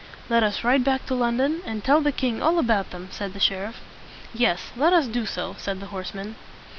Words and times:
"Let 0.29 0.41
us 0.41 0.63
ride 0.63 0.83
back 0.83 1.05
to 1.05 1.13
London, 1.13 1.61
and 1.63 1.83
tell 1.83 2.01
the 2.01 2.11
king 2.11 2.41
all 2.41 2.57
about 2.57 2.89
them," 2.89 3.09
said 3.11 3.33
the 3.33 3.39
sheriff. 3.39 3.81
"Yes, 4.33 4.71
let 4.75 4.93
us 4.93 5.05
do 5.05 5.27
so," 5.27 5.53
said 5.59 5.79
the 5.79 5.85
horsemen. 5.93 6.37